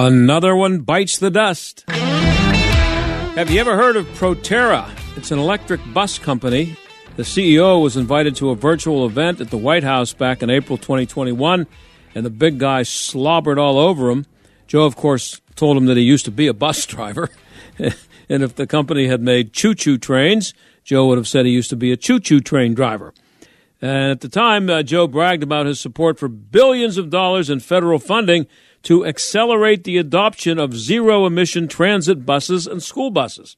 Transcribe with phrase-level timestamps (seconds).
[0.00, 1.84] Another one bites the dust.
[1.88, 4.88] Have you ever heard of Proterra?
[5.16, 6.76] It's an electric bus company.
[7.16, 10.78] The CEO was invited to a virtual event at the White House back in April
[10.78, 11.66] 2021,
[12.14, 14.24] and the big guy slobbered all over him.
[14.68, 17.28] Joe, of course, told him that he used to be a bus driver.
[18.28, 20.54] and if the company had made choo choo trains,
[20.88, 23.12] Joe would have said he used to be a choo choo train driver.
[23.82, 27.60] And at the time, uh, Joe bragged about his support for billions of dollars in
[27.60, 28.46] federal funding
[28.84, 33.54] to accelerate the adoption of zero emission transit buses and school buses.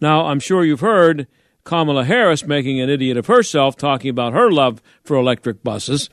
[0.00, 1.26] Now, I'm sure you've heard
[1.64, 6.10] Kamala Harris making an idiot of herself talking about her love for electric buses.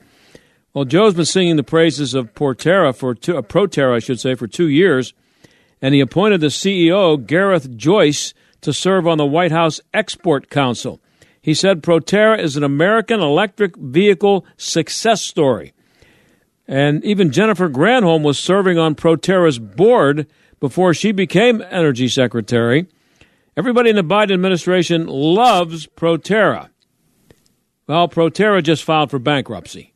[0.74, 4.34] Well, Joe's been singing the praises of Proterra for two, uh, Proterra, I should say,
[4.34, 5.14] for two years,
[5.80, 11.00] and he appointed the CEO Gareth Joyce to serve on the White House Export Council.
[11.42, 15.72] He said Proterra is an American electric vehicle success story.
[16.68, 20.26] And even Jennifer Granholm was serving on Proterra's board
[20.60, 22.86] before she became energy secretary.
[23.56, 26.68] Everybody in the Biden administration loves Proterra.
[27.86, 29.94] Well, Proterra just filed for bankruptcy.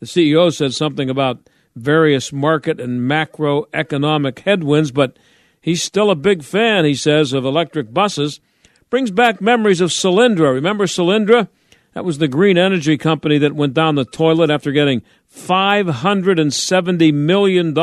[0.00, 5.18] The CEO said something about various market and macroeconomic headwinds, but
[5.66, 8.40] he's still a big fan, he says, of electric buses.
[8.88, 10.54] Brings back memories of Solyndra.
[10.54, 11.48] Remember Solyndra?
[11.92, 15.02] That was the green energy company that went down the toilet after getting
[15.34, 17.74] $570 million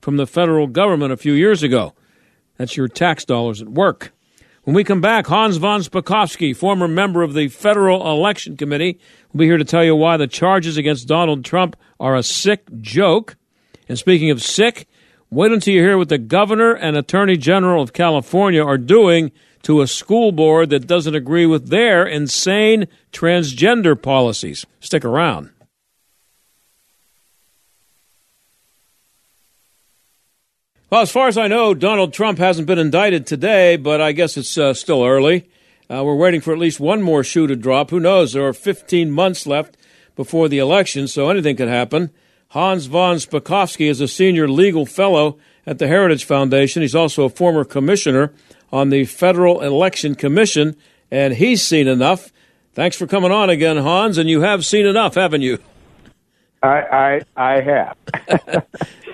[0.00, 1.94] from the federal government a few years ago.
[2.58, 4.12] That's your tax dollars at work.
[4.64, 9.00] When we come back, Hans von Spakovsky, former member of the Federal Election Committee,
[9.32, 12.66] will be here to tell you why the charges against Donald Trump are a sick
[12.82, 13.36] joke.
[13.88, 14.86] And speaking of sick,
[15.30, 19.30] wait until you hear what the governor and attorney general of California are doing
[19.62, 24.66] to a school board that doesn't agree with their insane transgender policies.
[24.80, 25.50] Stick around.
[30.90, 34.36] Well, as far as I know, Donald Trump hasn't been indicted today, but I guess
[34.36, 35.48] it's uh, still early.
[35.88, 37.90] Uh, we're waiting for at least one more shoe to drop.
[37.90, 38.32] Who knows?
[38.32, 39.76] There are 15 months left
[40.16, 42.10] before the election, so anything could happen.
[42.50, 46.82] Hans von Spakovsky is a senior legal fellow at the Heritage Foundation.
[46.82, 48.32] He's also a former commissioner
[48.72, 50.76] on the Federal Election Commission,
[51.12, 52.32] and he's seen enough.
[52.74, 55.58] Thanks for coming on again, Hans, and you have seen enough, haven't you?
[56.60, 57.96] I I, I have.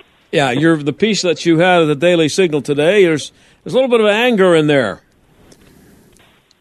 [0.33, 3.05] yeah, you're the piece that you had at the Daily Signal today.
[3.05, 3.33] There's
[3.63, 5.03] there's a little bit of anger in there.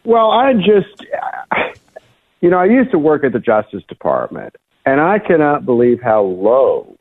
[0.04, 1.04] Well, I just,
[2.42, 4.54] you know, I used to work at the Justice Department,
[4.86, 6.96] and I cannot believe how low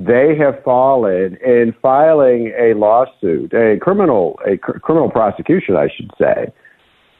[0.00, 6.10] they have fallen in filing a lawsuit, a criminal, a cr- criminal prosecution, I should
[6.16, 6.52] say,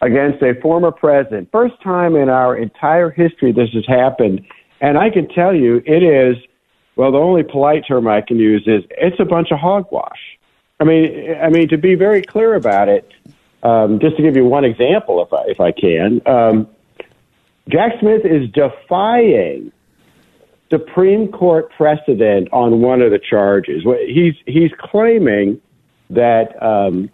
[0.01, 1.51] against a former president.
[1.51, 4.47] First time in our entire history this has happened,
[4.81, 6.37] and I can tell you, it is.
[6.95, 10.39] Well, the only polite term I can use is it's a bunch of hogwash.
[10.81, 13.09] I mean, I mean to be very clear about it.
[13.63, 16.69] Um, just to give you one example, if I, if I can, um,
[17.69, 19.73] Jack Smith is defying
[20.71, 23.85] Supreme Court precedent on one of the charges.
[24.07, 25.61] He's he's claiming
[26.11, 27.11] that um,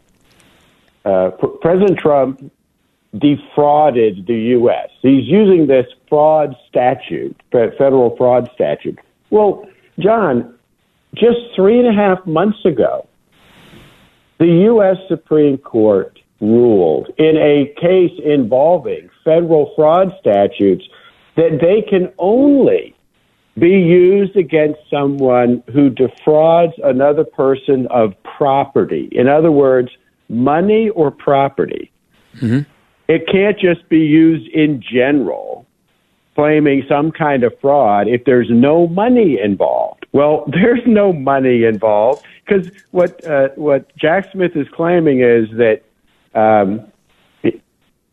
[1.04, 2.52] uh, President Trump
[3.16, 4.90] defrauded the U.S.
[5.02, 8.98] He's using this fraud statute, federal fraud statute.
[9.30, 9.66] Well,
[10.00, 10.54] John,
[11.14, 13.06] just three and a half months ago,
[14.38, 14.96] the U.S.
[15.08, 20.84] Supreme Court ruled in a case involving federal fraud statutes
[21.36, 22.93] that they can only
[23.58, 29.08] be used against someone who defrauds another person of property.
[29.12, 29.90] In other words,
[30.28, 31.92] money or property.
[32.36, 32.68] Mm-hmm.
[33.06, 35.66] It can't just be used in general,
[36.34, 40.06] claiming some kind of fraud if there's no money involved.
[40.12, 45.82] Well, there's no money involved because what uh, what Jack Smith is claiming is that
[46.34, 46.90] um,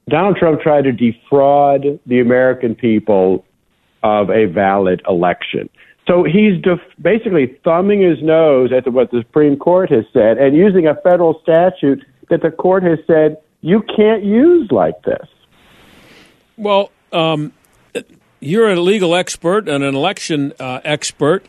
[0.07, 3.45] Donald Trump tried to defraud the American people
[4.03, 5.69] of a valid election.
[6.07, 10.56] So he's def- basically thumbing his nose at what the Supreme Court has said and
[10.56, 15.27] using a federal statute that the court has said you can't use like this.
[16.57, 17.53] Well, um,
[18.39, 21.45] you're a legal expert and an election uh, expert.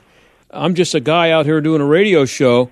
[0.50, 2.70] I'm just a guy out here doing a radio show.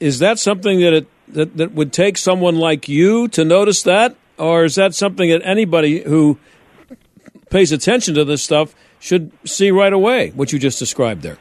[0.00, 4.16] Is that something that it that, that would take someone like you to notice that,
[4.36, 6.38] or is that something that anybody who
[7.50, 10.30] pays attention to this stuff should see right away?
[10.30, 11.36] What you just described there.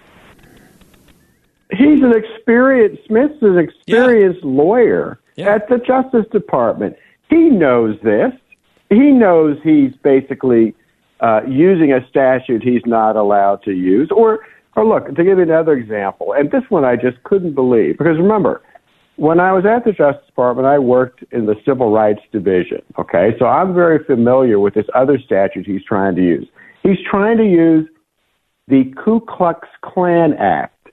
[1.72, 4.50] He's an experienced Smith's an experienced yeah.
[4.50, 5.56] lawyer yeah.
[5.56, 6.98] at the Justice Department.
[7.30, 8.34] He knows this.
[8.90, 10.76] He knows he's basically
[11.22, 14.10] uh, using a statute he's not allowed to use.
[14.12, 14.40] Or,
[14.76, 18.18] or look, to give you another example, and this one I just couldn't believe because
[18.18, 18.62] remember,
[19.16, 22.82] when I was at the Justice Department, I worked in the Civil Rights Division.
[23.00, 26.48] Okay, so I'm very familiar with this other statute he's trying to use.
[26.84, 27.88] He's trying to use
[28.68, 30.90] the Ku Klux Klan Act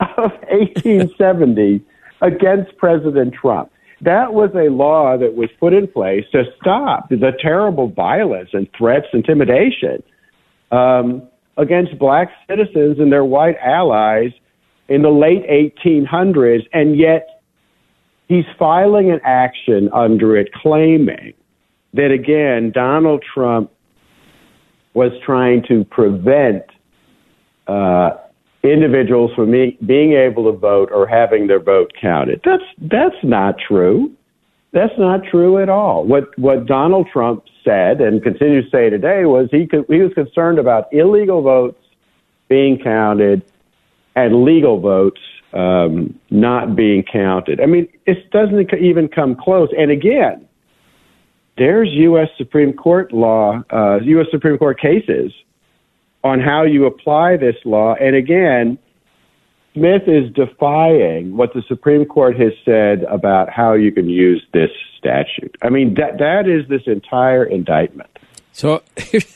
[0.00, 1.82] of 1870
[2.20, 3.70] against President Trump.
[4.00, 8.68] That was a law that was put in place to stop the terrible violence and
[8.76, 10.02] threats, intimidation
[10.70, 11.22] um,
[11.56, 14.30] against black citizens and their white allies
[14.88, 17.42] in the late 1800s, and yet
[18.28, 21.34] he's filing an action under it claiming
[21.92, 23.70] that, again, Donald Trump
[24.94, 26.64] was trying to prevent
[27.66, 28.10] uh,
[28.62, 32.40] individuals from being able to vote or having their vote counted.
[32.44, 34.12] That's that's not true.
[34.72, 36.04] That's not true at all.
[36.04, 40.12] What what Donald Trump said and continues to say today was he could, he was
[40.14, 41.78] concerned about illegal votes
[42.48, 43.42] being counted
[44.16, 45.20] and legal votes
[45.52, 47.60] um, not being counted.
[47.60, 49.68] I mean, it doesn't even come close.
[49.76, 50.47] And again,
[51.58, 52.28] there's U.S.
[52.36, 54.26] Supreme Court law, uh, U.S.
[54.30, 55.32] Supreme Court cases
[56.24, 57.94] on how you apply this law.
[57.94, 58.78] And again,
[59.74, 64.70] Smith is defying what the Supreme Court has said about how you can use this
[64.98, 65.56] statute.
[65.62, 68.10] I mean, that that is this entire indictment.
[68.52, 68.82] So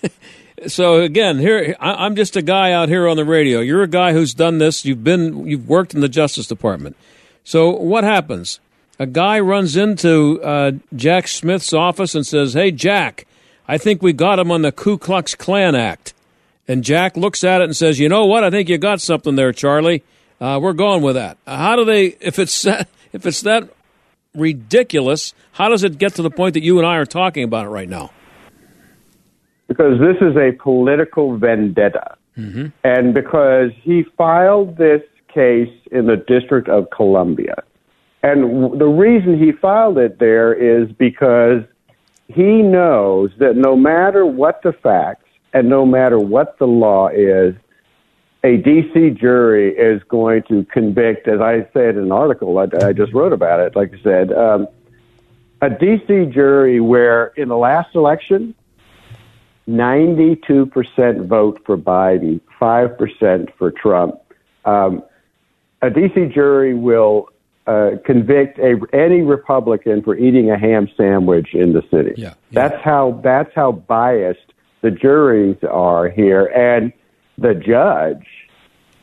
[0.67, 3.61] so again, here I'm just a guy out here on the radio.
[3.61, 4.85] You're a guy who's done this.
[4.85, 6.97] You've been you've worked in the Justice Department.
[7.45, 8.59] So what happens?
[8.99, 13.27] A guy runs into uh, Jack Smith's office and says, "Hey, Jack,
[13.67, 16.15] I think we got him on the Ku Klux Klan Act."
[16.69, 18.45] And Jack looks at it and says, "You know what?
[18.45, 20.03] I think you got something there, Charlie.
[20.41, 22.17] Uh, we're going with that." How do they?
[22.21, 23.69] If it's that, if it's that
[24.35, 27.67] ridiculous, how does it get to the point that you and I are talking about
[27.67, 28.11] it right now?
[29.73, 32.17] because this is a political vendetta.
[32.37, 32.67] Mm-hmm.
[32.85, 35.01] And because he filed this
[35.33, 37.63] case in the District of Columbia.
[38.23, 41.63] And the reason he filed it there is because
[42.29, 47.55] he knows that no matter what the facts and no matter what the law is,
[48.45, 52.93] a DC jury is going to convict, as I said in an article I, I
[52.93, 54.67] just wrote about it, like I said, um,
[55.61, 58.55] a DC jury where in the last election,
[59.69, 64.17] 92% vote for Biden, 5% for Trump.
[64.65, 65.05] Um,
[65.83, 67.29] a DC jury will
[67.67, 72.13] uh, convict a, any Republican for eating a ham sandwich in the city.
[72.17, 72.35] Yeah, yeah.
[72.51, 76.93] That's how that's how biased the juries are here, and
[77.39, 78.27] the judge,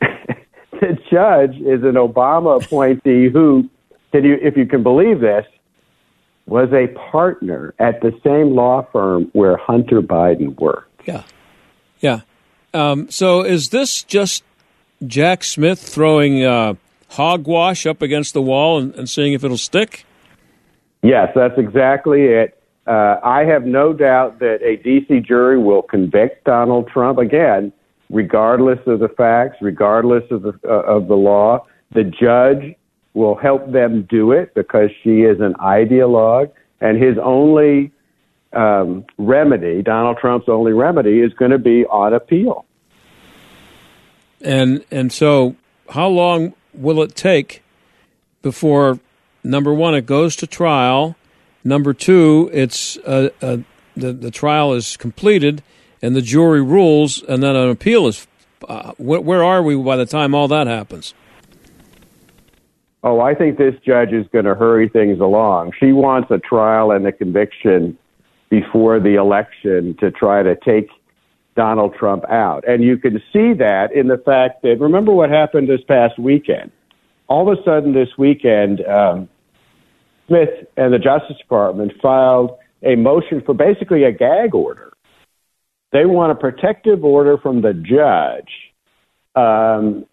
[0.72, 3.68] the judge is an Obama appointee who,
[4.12, 5.46] can you, if you can believe this,
[6.46, 11.06] was a partner at the same law firm where Hunter Biden worked.
[11.06, 11.22] Yeah.
[12.00, 12.20] Yeah.
[12.74, 14.44] Um, so is this just
[15.06, 16.74] Jack Smith throwing uh,
[17.10, 20.04] hogwash up against the wall and, and, seeing if it'll stick?
[21.02, 22.62] Yes, that's exactly it.
[22.86, 25.20] Uh, I have no doubt that a D.C.
[25.20, 27.72] jury will convict Donald Trump again,
[28.08, 31.66] regardless of the facts, regardless of the uh, of the law.
[31.92, 32.76] The judge
[33.14, 36.50] will help them do it because she is an ideologue,
[36.80, 37.92] and his only
[38.52, 42.64] um, remedy, Donald Trump's only remedy, is going to be on appeal.
[44.40, 45.54] And and so,
[45.90, 47.62] how long will it take
[48.42, 48.98] before
[49.44, 51.16] number one it goes to trial?
[51.62, 53.58] Number two, it's uh, uh,
[53.96, 55.62] the the trial is completed
[56.02, 58.26] and the jury rules, and then an appeal is.
[58.68, 61.14] Uh, wh- where are we by the time all that happens?
[63.02, 65.72] oh, I think this judge is going to hurry things along.
[65.78, 67.96] She wants a trial and a conviction
[68.50, 70.88] before the election to try to take
[71.60, 72.66] Donald Trump out.
[72.66, 76.70] And you can see that in the fact that, remember what happened this past weekend?
[77.28, 79.28] All of a sudden this weekend, um,
[80.26, 80.48] Smith
[80.78, 84.94] and the Justice Department filed a motion for basically a gag order.
[85.92, 88.52] They want a protective order from the judge
[89.36, 90.06] um,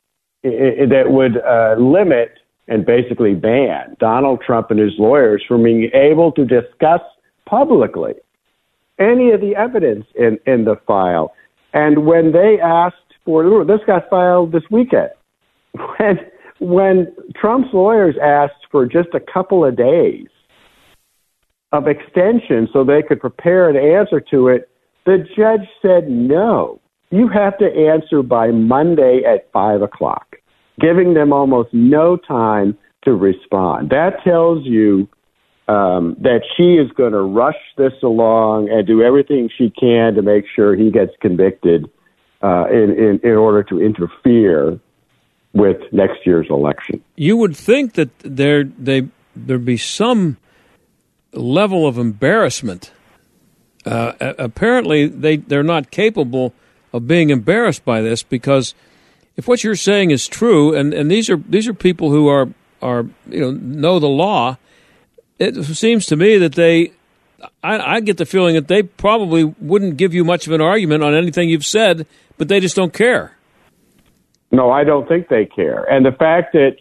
[0.43, 6.33] that would uh, limit and basically ban Donald Trump and his lawyers from being able
[6.33, 6.99] to discuss
[7.45, 8.15] publicly
[8.99, 11.33] any of the evidence in, in the file.
[11.73, 15.09] And when they asked for this got filed this weekend,
[15.73, 16.19] when
[16.59, 20.27] when Trump's lawyers asked for just a couple of days
[21.71, 24.69] of extension so they could prepare an answer to it,
[25.05, 26.81] the judge said no.
[27.11, 30.37] You have to answer by Monday at five o'clock,
[30.79, 33.89] giving them almost no time to respond.
[33.91, 35.07] That tells you
[35.67, 40.21] um, that she is going to rush this along and do everything she can to
[40.21, 41.89] make sure he gets convicted
[42.41, 44.79] uh, in, in, in order to interfere
[45.53, 47.03] with next year's election.
[47.15, 50.37] You would think that there they there'd be some
[51.33, 52.91] level of embarrassment.
[53.85, 56.53] Uh, apparently, they they're not capable
[56.93, 58.75] of being embarrassed by this because
[59.35, 62.49] if what you're saying is true, and, and these are these are people who are
[62.81, 64.57] are you know know the law,
[65.39, 66.91] it seems to me that they.
[67.63, 71.03] I, I get the feeling that they probably wouldn't give you much of an argument
[71.03, 73.37] on anything you've said, but they just don't care.
[74.51, 75.83] No, I don't think they care.
[75.83, 76.77] And the fact that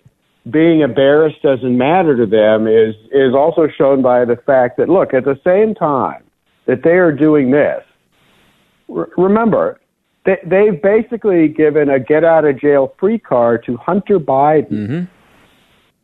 [0.51, 5.13] being embarrassed doesn't matter to them is is also shown by the fact that look
[5.13, 6.23] at the same time
[6.67, 7.83] that they are doing this.
[8.89, 9.81] R- remember,
[10.25, 14.71] they, they've basically given a get out of jail free card to Hunter Biden.
[14.71, 15.05] Mm-hmm.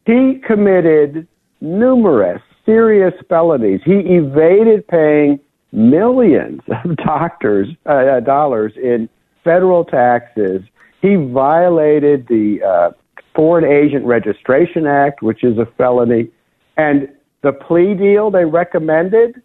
[0.04, 1.28] He committed
[1.62, 3.80] numerous serious felonies.
[3.84, 5.40] He evaded paying
[5.72, 9.08] millions of doctors uh, dollars in
[9.42, 10.62] federal taxes
[11.02, 12.90] he violated the uh,
[13.34, 16.28] Foreign Agent Registration Act, which is a felony.
[16.76, 17.08] And
[17.42, 19.42] the plea deal they recommended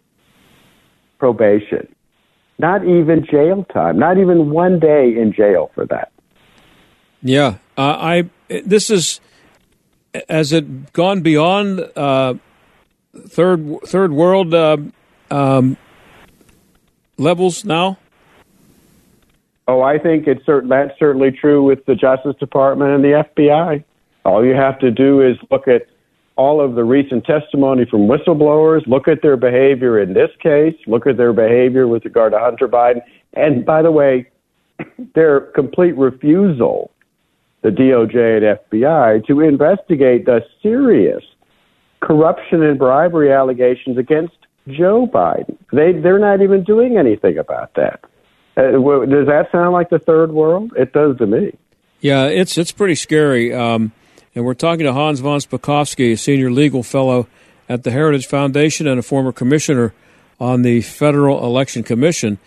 [1.18, 1.92] probation.
[2.60, 3.98] Not even jail time.
[3.98, 6.12] Not even one day in jail for that.
[7.22, 8.30] Yeah, uh, I.
[8.48, 9.20] This is
[10.28, 12.34] has it gone beyond uh,
[13.28, 14.76] third third world uh,
[15.30, 15.76] um,
[17.16, 17.98] levels now?
[19.68, 23.84] Oh, I think it's certain, that's certainly true with the Justice Department and the FBI.
[24.24, 25.82] All you have to do is look at
[26.36, 31.06] all of the recent testimony from whistleblowers, look at their behavior in this case, look
[31.06, 33.02] at their behavior with regard to Hunter Biden,
[33.34, 34.30] and by the way,
[35.14, 36.90] their complete refusal,
[37.62, 41.22] the DOJ and FBI, to investigate the serious
[42.00, 44.36] corruption and bribery allegations against
[44.68, 45.56] Joe Biden.
[45.72, 48.00] They they're not even doing anything about that.
[48.56, 48.72] Uh,
[49.06, 50.72] does that sound like the third world?
[50.76, 51.56] It does to me.
[52.00, 53.52] Yeah, it's it's pretty scary.
[53.52, 53.92] Um,
[54.34, 57.26] and we're talking to Hans von Spakovsky, a senior legal fellow
[57.68, 59.92] at the Heritage Foundation and a former commissioner
[60.40, 62.38] on the Federal Election Commission.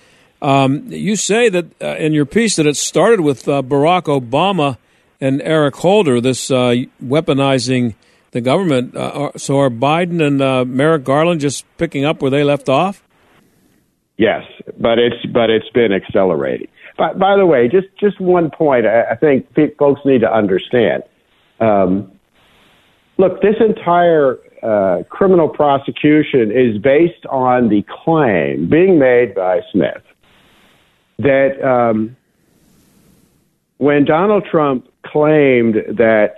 [0.41, 4.77] Um, you say that uh, in your piece that it started with uh, Barack Obama
[5.21, 7.95] and Eric Holder, this uh, weaponizing
[8.31, 8.95] the government.
[8.95, 13.03] Uh, so are Biden and uh, Merrick Garland just picking up where they left off?
[14.17, 14.43] Yes,
[14.77, 16.67] but it's but it's been accelerating.
[16.97, 19.47] By, by the way, just just one point I, I think
[19.77, 21.03] folks need to understand.
[21.59, 22.11] Um,
[23.17, 30.03] look, this entire uh, criminal prosecution is based on the claim being made by Smith
[31.17, 32.15] that um,
[33.77, 36.35] when Donald Trump claimed that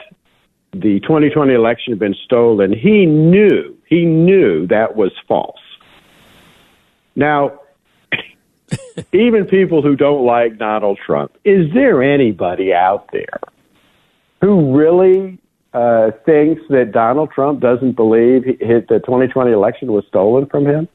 [0.72, 5.60] the 2020 election had been stolen, he knew he knew that was false.
[7.16, 7.60] Now,
[9.14, 13.40] even people who don't like Donald Trump, is there anybody out there
[14.42, 15.38] who really
[15.74, 20.88] uh, thinks that Donald Trump doesn't believe he, the 2020 election was stolen from him?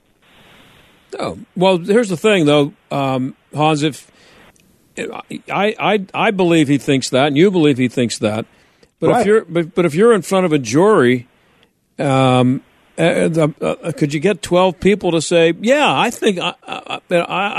[1.19, 3.83] Oh, well, here's the thing, though, um, Hans.
[3.83, 4.11] If
[4.99, 8.47] I, I, I believe he thinks that, and you believe he thinks that,
[9.01, 9.21] but right.
[9.21, 11.29] if you're, but, but if you're in front of a jury,
[11.99, 12.63] um,
[12.99, 17.01] uh, uh, could you get 12 people to say, yeah, I think, I, I,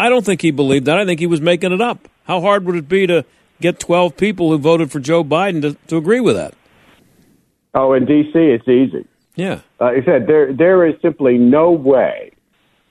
[0.06, 0.98] I don't think he believed that.
[0.98, 2.10] I think he was making it up.
[2.26, 3.24] How hard would it be to
[3.62, 6.54] get 12 people who voted for Joe Biden to, to agree with that?
[7.74, 9.08] Oh, in D.C., it's easy.
[9.36, 9.62] Yeah.
[9.80, 12.32] Like I said, there, there is simply no way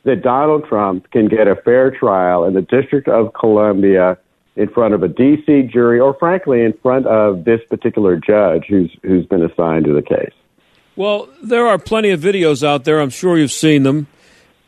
[0.05, 4.17] that Donald Trump can get a fair trial in the District of Columbia
[4.59, 5.62] in front of a D.C.
[5.73, 10.03] jury or, frankly, in front of this particular judge who's, who's been assigned to the
[10.03, 10.33] case.
[10.97, 13.00] Well, there are plenty of videos out there.
[13.00, 14.09] I'm sure you've seen them,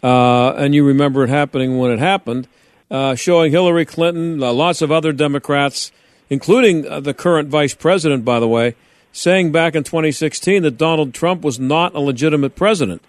[0.00, 2.46] uh, and you remember it happening when it happened,
[2.88, 5.90] uh, showing Hillary Clinton, uh, lots of other Democrats,
[6.30, 8.76] including uh, the current vice president, by the way,
[9.10, 13.02] saying back in 2016 that Donald Trump was not a legitimate president.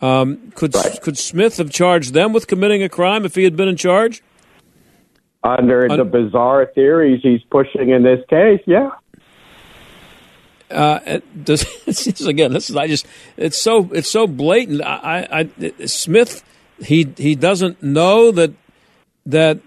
[0.00, 1.00] Um, could right.
[1.00, 4.22] could Smith have charged them with committing a crime if he had been in charge?
[5.42, 8.90] Under the bizarre theories he's pushing in this case, yeah.
[10.70, 11.62] Uh, does
[12.26, 12.52] again?
[12.52, 14.82] This is I just it's so it's so blatant.
[14.82, 16.44] I, I Smith
[16.80, 18.52] he he doesn't know that
[19.26, 19.60] that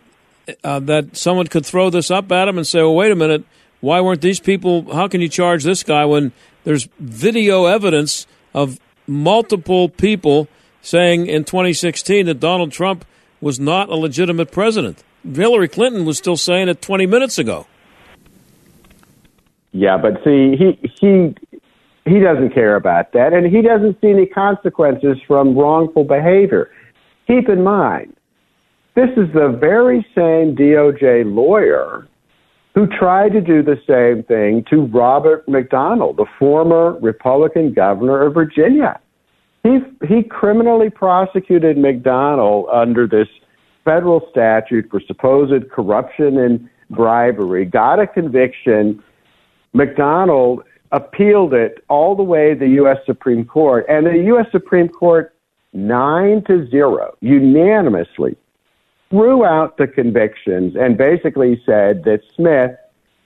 [0.63, 3.43] uh, that someone could throw this up at him and say, "Well, wait a minute,
[3.79, 4.93] why weren't these people?
[4.93, 6.33] How can you charge this guy when
[6.65, 10.47] there's video evidence of multiple people
[10.81, 13.05] saying in 2016 that Donald Trump
[13.39, 17.67] was not a legitimate president?" Hillary Clinton was still saying it 20 minutes ago.
[19.71, 21.35] Yeah, but see, he he
[22.05, 26.69] he doesn't care about that, and he doesn't see any consequences from wrongful behavior.
[27.27, 28.15] Keep in mind,
[28.95, 32.07] this is the very same DOJ lawyer
[32.73, 38.33] who tried to do the same thing to Robert McDonnell, the former Republican governor of
[38.33, 38.99] Virginia.
[39.63, 43.27] He he criminally prosecuted McDonnell under this
[43.83, 49.01] federal statute for supposed corruption and bribery, got a conviction.
[49.75, 52.97] McDonnell appealed it all the way to the U.S.
[53.05, 54.47] Supreme Court, and the U.S.
[54.51, 55.33] Supreme Court,
[55.73, 58.35] nine to zero, unanimously
[59.09, 62.71] threw out the convictions and basically said that Smith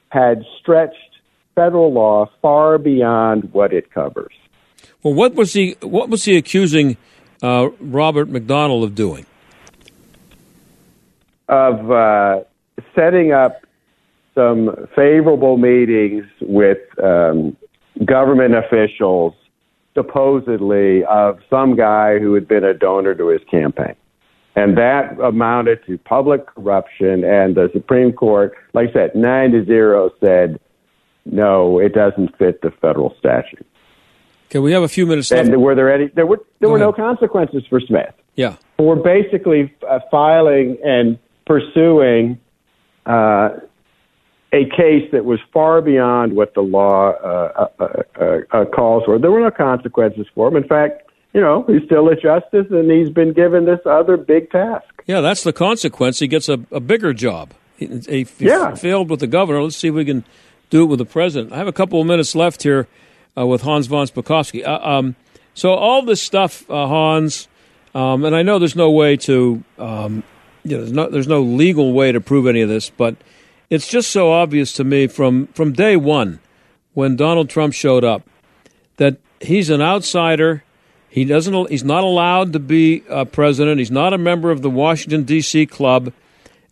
[0.10, 1.20] had stretched
[1.54, 4.34] federal law far beyond what it covers.
[5.04, 5.76] Well, what was he?
[5.82, 6.98] What was he accusing
[7.42, 9.26] uh, Robert McDonnell of doing?
[11.48, 12.40] Of uh,
[12.96, 13.62] setting up
[14.34, 17.56] some favorable meetings with um,
[18.04, 19.34] government officials,
[19.94, 23.96] supposedly of some guy who had been a donor to his campaign.
[24.56, 27.24] And that amounted to public corruption.
[27.24, 30.60] And the Supreme Court, like I said, nine to zero said,
[31.26, 33.66] no, it doesn't fit the federal statute.
[34.48, 35.50] Okay, we have a few minutes left.
[35.50, 36.08] And were there any?
[36.08, 36.88] There were there Go were ahead.
[36.88, 38.14] no consequences for Smith.
[38.36, 42.40] Yeah, for basically uh, filing and pursuing
[43.06, 43.50] uh,
[44.54, 47.84] a case that was far beyond what the law uh, uh,
[48.20, 49.20] uh, uh, calls for.
[49.20, 50.56] There were no consequences for him.
[50.56, 54.50] In fact, you know, he's still a justice and he's been given this other big
[54.52, 54.86] task.
[55.06, 56.20] Yeah, that's the consequence.
[56.20, 57.54] He gets a, a bigger job.
[57.76, 58.74] He, he, he yeah.
[58.76, 59.62] failed with the governor.
[59.62, 60.24] Let's see if we can
[60.70, 61.52] do it with the president.
[61.52, 62.88] I have a couple of minutes left here
[63.38, 64.66] uh, with Hans von Spakovsky.
[64.66, 65.16] um,
[65.54, 67.48] so, all this stuff, Hans,
[67.94, 69.64] um, and I know there's no way to.
[69.78, 70.24] Um,
[70.66, 73.16] you know, there's no there's no legal way to prove any of this, but
[73.70, 76.40] it's just so obvious to me from from day one
[76.94, 78.24] when Donald Trump showed up
[78.98, 80.64] that he's an outsider.
[81.08, 81.70] He doesn't.
[81.70, 83.80] He's not allowed to be a president.
[83.80, 85.68] He's not a member of the Washington D.C.
[85.68, 86.12] club.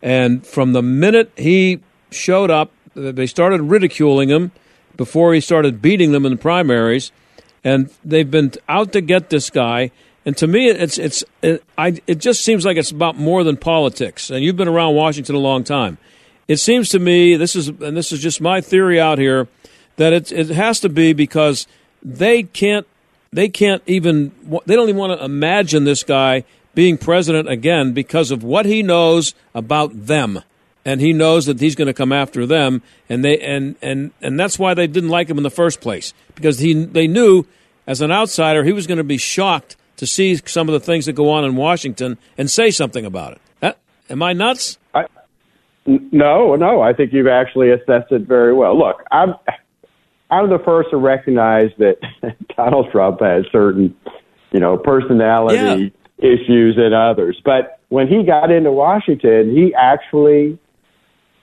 [0.02, 1.80] And from the minute he
[2.10, 4.52] showed up, they started ridiculing him
[4.96, 7.10] before he started beating them in the primaries.
[7.62, 9.92] And they've been out to get this guy.
[10.26, 13.56] And to me, it's it's it, I, it just seems like it's about more than
[13.56, 14.30] politics.
[14.30, 15.98] And you've been around Washington a long time.
[16.48, 19.48] It seems to me this is and this is just my theory out here
[19.96, 21.66] that it it has to be because
[22.02, 22.86] they can't
[23.32, 24.32] they can't even
[24.66, 28.82] they don't even want to imagine this guy being president again because of what he
[28.82, 30.42] knows about them
[30.84, 34.38] and he knows that he's going to come after them and they and and and
[34.38, 37.44] that's why they didn't like him in the first place because he they knew
[37.86, 41.06] as an outsider he was going to be shocked to see some of the things
[41.06, 43.40] that go on in Washington and say something about it.
[43.60, 43.78] That,
[44.10, 44.78] am I nuts?
[44.94, 45.06] I,
[45.86, 46.80] no, no.
[46.80, 48.78] I think you've actually assessed it very well.
[48.78, 49.34] Look, I'm
[50.30, 51.96] I'm the first to recognize that
[52.56, 53.94] Donald Trump has certain,
[54.52, 56.26] you know, personality yeah.
[56.26, 57.40] issues and others.
[57.44, 60.58] But when he got into Washington, he actually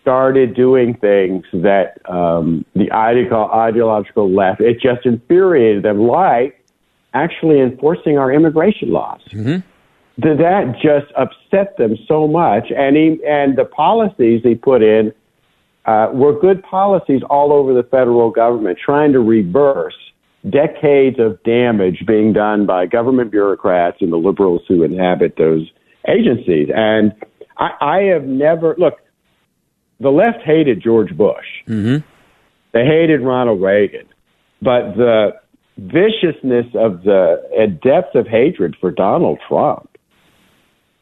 [0.02, 6.61] started doing things that um, the ideological left it just infuriated them, like
[7.14, 9.22] actually enforcing our immigration laws.
[9.32, 9.68] Mm-hmm.
[10.18, 15.14] That just upset them so much, and he and the policies he put in
[15.86, 19.96] uh, were good policies all over the federal government, trying to reverse
[20.50, 25.72] decades of damage being done by government bureaucrats and the liberals who inhabit those
[26.08, 26.70] agencies.
[26.74, 27.14] And
[27.58, 28.96] I, I have never look.
[30.00, 31.46] The left hated George Bush.
[31.68, 32.06] Mm-hmm.
[32.74, 34.08] They hated Ronald Reagan,
[34.62, 35.41] but the
[35.82, 39.90] viciousness of the depth of hatred for Donald Trump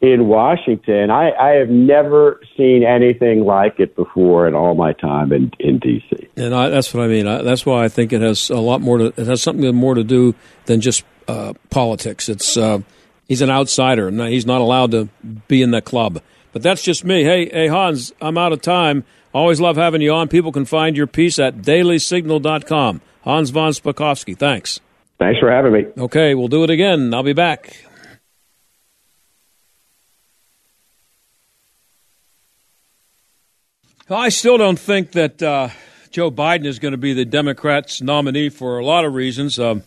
[0.01, 5.33] in Washington, I, I have never seen anything like it before in all my time
[5.33, 6.29] in, in D.C.
[6.37, 7.27] And I, that's what I mean.
[7.27, 9.05] I, that's why I think it has a lot more to.
[9.17, 12.29] It has something more to do than just uh, politics.
[12.29, 12.79] It's uh,
[13.27, 15.09] he's an outsider, and he's not allowed to
[15.49, 16.21] be in that club.
[16.53, 17.23] But that's just me.
[17.23, 19.03] Hey, hey, Hans, I'm out of time.
[19.33, 20.27] Always love having you on.
[20.27, 23.01] People can find your piece at dailysignal.com.
[23.21, 24.79] Hans von Spakovsky, thanks.
[25.19, 25.85] Thanks for having me.
[25.97, 27.13] Okay, we'll do it again.
[27.13, 27.85] I'll be back.
[34.09, 35.69] I still don't think that uh,
[36.09, 39.59] Joe Biden is going to be the Democrats' nominee for a lot of reasons.
[39.59, 39.83] Um,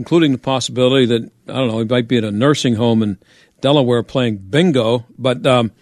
[0.00, 3.18] including the possibility that I don't know he might be at a nursing home in
[3.60, 5.04] Delaware playing bingo.
[5.18, 5.72] But um,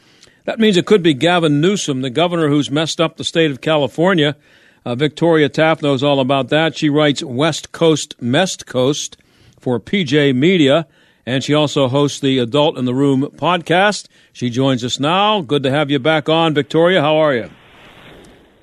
[0.49, 3.61] that means it could be Gavin Newsom, the governor who's messed up the state of
[3.61, 4.35] California.
[4.83, 6.75] Uh, Victoria Taft knows all about that.
[6.75, 9.19] She writes West Coast Mest Coast
[9.61, 10.87] for PJ Media,
[11.27, 14.09] and she also hosts the Adult in the Room podcast.
[14.33, 15.43] She joins us now.
[15.43, 17.03] Good to have you back on, Victoria.
[17.03, 17.51] How are you?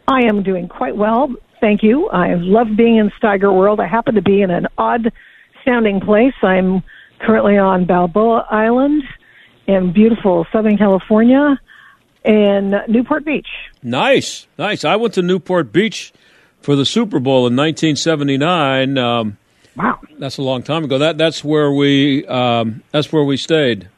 [0.08, 1.36] I am doing quite well.
[1.62, 2.10] Thank you.
[2.10, 3.80] I love being in Steiger World.
[3.80, 5.14] I happen to be in an odd
[5.64, 6.34] sounding place.
[6.42, 6.82] I'm
[7.20, 9.04] currently on Balboa Island
[9.68, 11.60] in beautiful Southern California
[12.26, 13.48] in Newport Beach.
[13.84, 14.84] Nice, nice.
[14.84, 16.12] I went to Newport Beach
[16.62, 18.98] for the Super Bowl in 1979.
[18.98, 19.38] Um,
[19.76, 20.98] wow, that's a long time ago.
[20.98, 23.90] That that's where we um, that's where we stayed.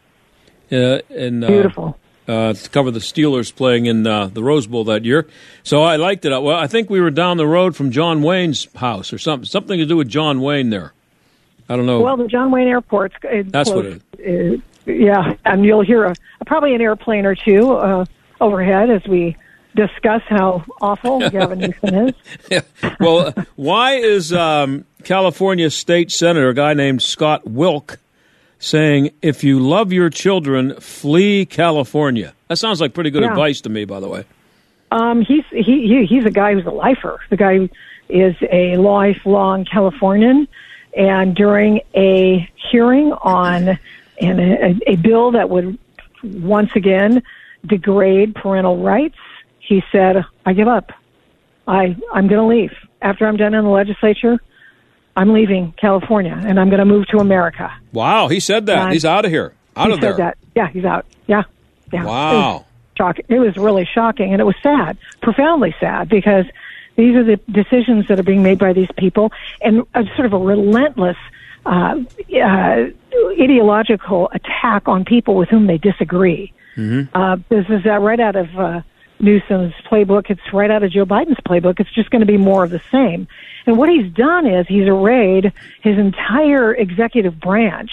[0.69, 4.83] Uh, in, uh, beautiful uh, to cover the Steelers playing in uh, the Rose Bowl
[4.85, 5.27] that year.
[5.63, 6.29] So I liked it.
[6.29, 9.79] Well, I think we were down the road from John Wayne's house or something, something
[9.79, 10.93] to do with John Wayne there.
[11.69, 12.01] I don't know.
[12.01, 13.75] Well, the John Wayne Airport's that's close.
[13.75, 14.59] what it is.
[14.59, 18.05] Uh, yeah, and you'll hear a, probably an airplane or two uh,
[18.39, 19.35] overhead as we
[19.75, 22.13] discuss how awful Gavin Newsom is.
[22.49, 22.61] yeah.
[22.99, 27.99] Well, why is um, California State Senator a guy named Scott Wilk?
[28.59, 32.33] saying, if you love your children, flee California.
[32.47, 33.29] That sounds like pretty good yeah.
[33.29, 34.25] advice to me, by the way.
[34.91, 37.19] Um, he's he, he he's a guy who's a lifer.
[37.29, 37.69] The guy
[38.07, 40.47] is a lifelong Californian,
[40.95, 43.77] and during a hearing on
[44.21, 45.77] and a, a bill that would
[46.23, 47.21] once again
[47.67, 49.17] degrade parental rights,
[49.59, 50.91] he said, "I give up.
[51.67, 54.39] I I'm going to leave after I'm done in the legislature.
[55.15, 57.73] I'm leaving California and I'm going to move to America.
[57.91, 58.83] Wow, he said that.
[58.83, 59.53] And he's out of here.
[59.75, 60.15] Out of there.
[60.15, 60.37] That.
[60.55, 61.07] Yeah, he's out.
[61.25, 61.43] Yeah.
[61.91, 62.05] Yeah.
[62.05, 62.57] Wow.
[62.59, 62.65] It
[62.97, 63.25] shocking.
[63.29, 66.45] It was really shocking and it was sad, profoundly sad because
[66.95, 70.33] these are the decisions that are being made by these people and a sort of
[70.33, 71.17] a relentless
[71.65, 71.99] uh,
[72.41, 72.85] uh,
[73.39, 76.53] ideological attack on people with whom they disagree.
[76.77, 77.15] Mm-hmm.
[77.15, 78.81] Uh, this is uh, right out of uh,
[79.19, 80.29] Newsom's playbook.
[80.29, 81.79] It's right out of Joe Biden's playbook.
[81.79, 83.27] It's just going to be more of the same.
[83.65, 87.91] And what he's done is he's arrayed his entire executive branch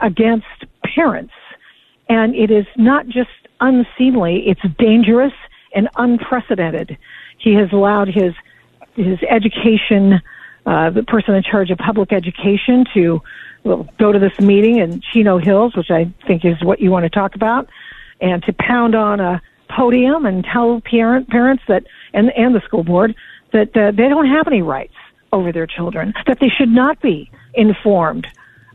[0.00, 0.46] against
[0.84, 1.34] parents.
[2.08, 3.30] And it is not just
[3.60, 5.32] unseemly, it's dangerous
[5.74, 6.96] and unprecedented.
[7.38, 8.32] He has allowed his,
[8.94, 10.22] his education,
[10.64, 13.20] uh, the person in charge of public education to
[13.64, 17.04] well, go to this meeting in Chino Hills, which I think is what you want
[17.04, 17.68] to talk about,
[18.20, 22.84] and to pound on a podium and tell parent, parents that, and, and the school
[22.84, 23.14] board,
[23.52, 24.94] that uh, they don't have any rights
[25.32, 28.26] over their children, that they should not be informed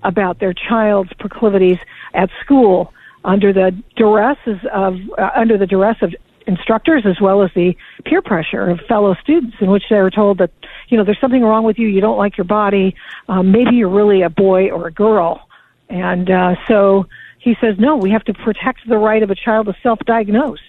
[0.04, 1.78] about their child's proclivities
[2.14, 2.94] at school
[3.26, 4.38] under the duress
[4.74, 6.14] of uh, under the duress of
[6.46, 10.40] instructors as well as the peer pressure of fellow students in which they are told
[10.40, 10.52] that
[10.90, 12.94] you know there's something wrong with you you don't like your body
[13.30, 15.48] um, maybe you're really a boy or a girl.
[15.90, 17.08] And uh, so
[17.44, 20.60] he says no we have to protect the right of a child to self-diagnose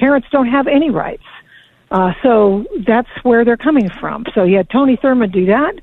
[0.00, 1.22] parents don't have any rights.
[1.90, 4.24] Uh, so that's where they're coming from.
[4.34, 5.74] So you had Tony Thurmond do that.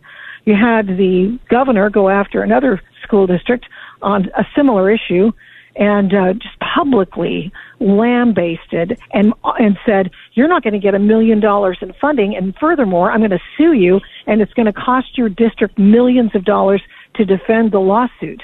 [0.45, 3.65] You had the governor go after another school district
[4.01, 5.31] on a similar issue
[5.75, 11.39] and uh, just publicly lambasted and and said you're not going to get a million
[11.39, 15.17] dollars in funding and furthermore I'm going to sue you and it's going to cost
[15.17, 16.81] your district millions of dollars
[17.15, 18.41] to defend the lawsuit.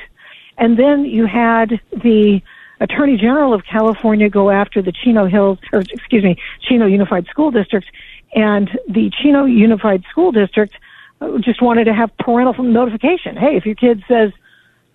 [0.58, 2.42] And then you had the
[2.80, 7.52] Attorney General of California go after the Chino Hills, or excuse me, Chino Unified School
[7.52, 7.88] District,
[8.36, 10.74] and the Chino Unified School District
[11.22, 13.38] uh, just wanted to have parental notification.
[13.38, 14.32] Hey, if your kid says,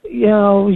[0.04, 0.70] you know,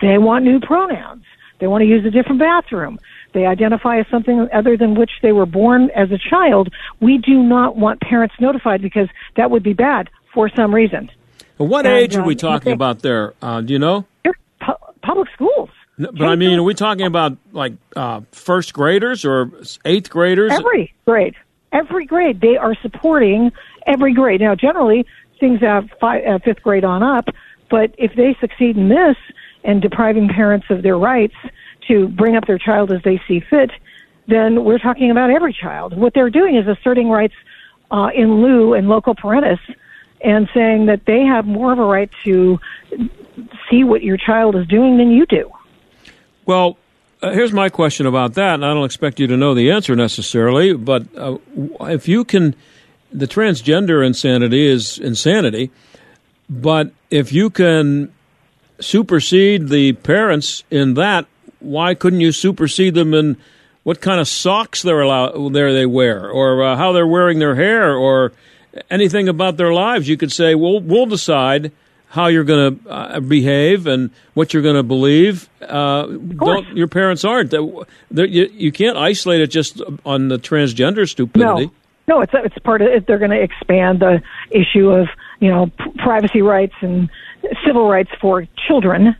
[0.00, 1.24] they want new pronouns,
[1.60, 2.98] they want to use a different bathroom,
[3.32, 7.42] they identify as something other than which they were born as a child, we do
[7.42, 11.10] not want parents notified because that would be bad for some reason.
[11.56, 13.34] What and, age are we um, talking about there?
[13.40, 14.04] Uh, do you know?
[14.24, 15.70] Pu- public schools.
[15.96, 19.50] No, but I mean, are we talking about like uh, first graders or
[19.84, 20.50] eighth graders?
[20.50, 21.36] Every grade,
[21.72, 23.52] every grade, they are supporting
[23.86, 24.40] every grade.
[24.40, 25.06] Now, generally,
[25.38, 27.26] things have five, uh, fifth grade on up,
[27.70, 29.16] but if they succeed in this
[29.62, 31.34] and depriving parents of their rights
[31.86, 33.70] to bring up their child as they see fit,
[34.26, 35.96] then we're talking about every child.
[35.96, 37.34] What they're doing is asserting rights
[37.90, 39.60] uh, in lieu and loco parentis
[40.24, 42.58] and saying that they have more of a right to
[43.70, 45.50] see what your child is doing than you do.
[46.46, 46.78] Well,
[47.22, 49.94] uh, here's my question about that, and I don't expect you to know the answer
[49.94, 51.38] necessarily, but uh,
[51.80, 52.54] if you can,
[53.12, 55.70] the transgender insanity is insanity,
[56.48, 58.12] but if you can
[58.80, 61.26] supersede the parents in that,
[61.60, 63.36] why couldn't you supersede them in
[63.84, 67.54] what kind of socks they're allowed there they wear, or uh, how they're wearing their
[67.54, 68.32] hair, or
[68.90, 70.08] anything about their lives?
[70.08, 71.72] You could say, well, we'll decide
[72.08, 75.48] how you're going to uh, behave and what you're going to believe.
[75.60, 77.52] Uh, don't, your parents aren't.
[77.52, 77.88] You,
[78.52, 81.66] you can't isolate it just on the transgender stupidity.
[81.66, 81.72] No.
[82.06, 83.06] No, it's it's part of it.
[83.06, 85.08] They're going to expand the issue of
[85.40, 87.08] you know p- privacy rights and
[87.66, 89.16] civil rights for children,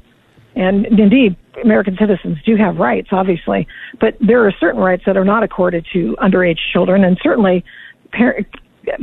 [0.55, 3.67] and indeed American citizens do have rights, obviously,
[4.01, 7.65] but there are certain rights that are not accorded to underage children, and certainly
[8.13, 8.41] par-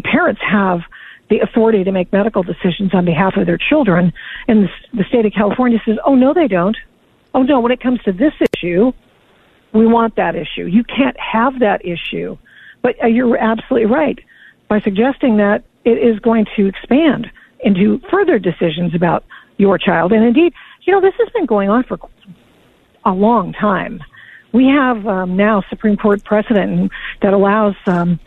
[0.04, 0.82] parents have
[1.30, 4.12] the authority to make medical decisions on behalf of their children.
[4.48, 6.78] And the, state of California says, "Oh no, they don't.
[7.34, 8.92] Oh no, when it comes to this issue,
[9.74, 10.66] we want that issue.
[10.66, 12.38] You can't have that issue."
[12.82, 14.20] But uh, you're absolutely right
[14.68, 19.24] by suggesting that it is going to expand into further decisions about
[19.58, 20.12] your child.
[20.12, 22.00] And indeed, you know, this has been going on for
[23.06, 24.04] a long time.
[24.52, 26.92] We have um, now Supreme Court precedent
[27.22, 28.20] that allows um,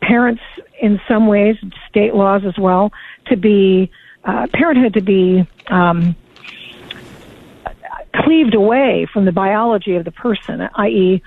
[0.00, 0.42] parents,
[0.84, 1.56] in some ways,
[1.88, 2.92] state laws as well,
[3.28, 3.90] to be
[4.22, 6.14] uh, parenthood to be um,
[8.14, 11.22] cleaved away from the biology of the person, i.e.,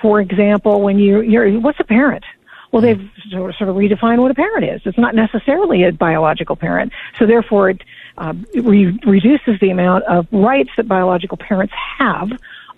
[0.00, 2.24] for example, when you, you're, what's a parent?
[2.70, 4.80] Well, they've sort of redefined what a parent is.
[4.84, 6.92] It's not necessarily a biological parent.
[7.18, 7.82] So therefore, it,
[8.16, 12.30] uh, it re- reduces the amount of rights that biological parents have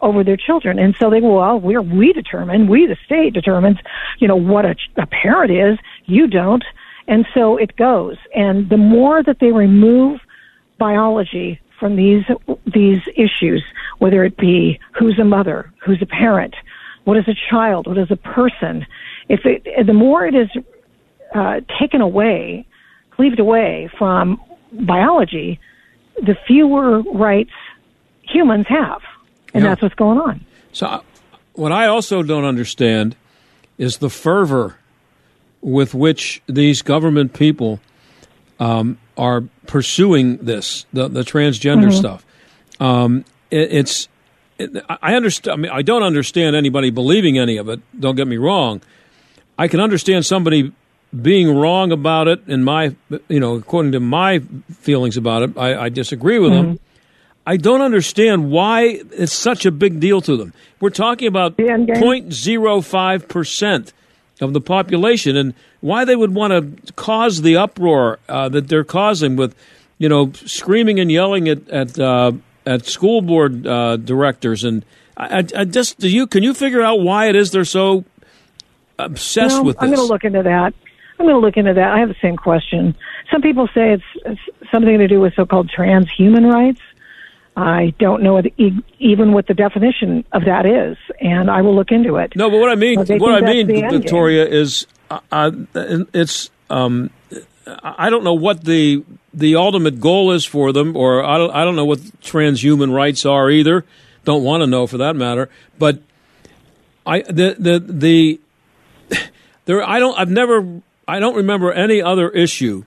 [0.02, 0.78] over their children.
[0.78, 3.78] And so they go, well, we're, we determine, we the state determines,
[4.18, 5.78] you know, what a, a parent is.
[6.12, 6.64] You don't.
[7.08, 8.16] And so it goes.
[8.34, 10.20] And the more that they remove
[10.78, 12.24] biology from these,
[12.72, 13.62] these issues,
[13.98, 16.54] whether it be who's a mother, who's a parent,
[17.04, 17.86] what is a child?
[17.86, 18.86] What is a person?
[19.28, 20.48] If it, the more it is
[21.34, 22.66] uh, taken away,
[23.10, 24.40] cleaved away from
[24.72, 25.58] biology,
[26.16, 27.50] the fewer rights
[28.22, 29.00] humans have,
[29.54, 29.70] and yeah.
[29.70, 30.44] that's what's going on.
[30.72, 31.00] So, uh,
[31.54, 33.16] what I also don't understand
[33.78, 34.76] is the fervor
[35.62, 37.80] with which these government people
[38.60, 41.98] um, are pursuing this, the, the transgender mm-hmm.
[41.98, 42.26] stuff.
[42.80, 44.08] Um, it, it's
[45.00, 45.52] I understand.
[45.52, 47.80] I mean, I don't understand anybody believing any of it.
[47.98, 48.82] Don't get me wrong.
[49.58, 50.72] I can understand somebody
[51.20, 52.94] being wrong about it, and my,
[53.28, 56.68] you know, according to my feelings about it, I, I disagree with mm-hmm.
[56.68, 56.80] them.
[57.46, 60.54] I don't understand why it's such a big deal to them.
[60.80, 63.92] We're talking about 0.05 percent
[64.42, 68.84] of the population, and why they would want to cause the uproar uh, that they're
[68.84, 69.54] causing with,
[69.98, 72.32] you know, screaming and yelling at at uh,
[72.66, 74.84] at school board uh, directors, and
[75.16, 78.04] I, I, just do you can you figure out why it is they're so
[78.98, 79.82] obsessed well, with this?
[79.82, 80.74] I'm going to look into that.
[81.18, 81.92] I'm going to look into that.
[81.92, 82.96] I have the same question.
[83.30, 86.80] Some people say it's, it's something to do with so-called transhuman rights.
[87.56, 88.40] I don't know
[88.98, 92.32] even what the definition of that is, and I will look into it.
[92.34, 95.50] No, but what I mean, what I mean, Victoria, is uh, uh,
[96.14, 97.10] it's um,
[97.66, 101.64] I don't know what the the ultimate goal is for them, or I don't, I
[101.64, 103.84] don't know what transhuman rights are either.
[104.24, 105.50] Don't want to know for that matter.
[105.78, 106.00] But
[107.04, 108.40] I the the the
[109.66, 112.84] there I don't I've never I don't remember any other issue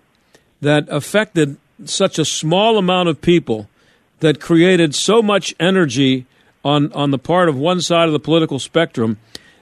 [0.61, 3.69] that affected such a small amount of people
[4.19, 6.25] that created so much energy
[6.63, 9.17] on on the part of one side of the political spectrum.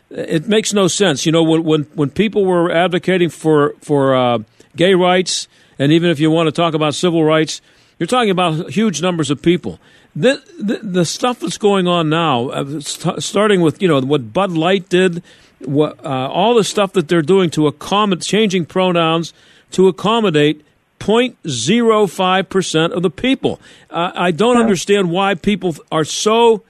[0.10, 1.26] It makes no sense.
[1.26, 4.40] You know when when when people were advocating for for uh,
[4.76, 5.48] gay rights
[5.80, 7.62] and even if you want to talk about civil rights,
[8.00, 9.80] you're talking about huge numbers of people.
[10.16, 14.34] The, the, the stuff that's going on now, uh, st- starting with you know what
[14.34, 15.24] Bud Light did,
[15.60, 19.34] what, uh, all the stuff that they're doing to accommodate, changing pronouns
[19.72, 20.64] to accommodate
[21.04, 23.60] 0.05 percent of the people.
[23.90, 26.64] Uh, I don't understand why people are so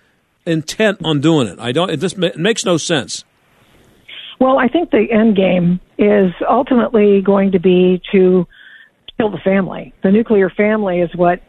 [0.46, 1.60] intent on doing it.
[1.60, 1.90] I don't.
[1.90, 3.24] It just it makes no sense.
[4.40, 8.48] Well, I think the end game is ultimately going to be to
[9.18, 9.94] kill the family.
[10.04, 11.42] The nuclear family is what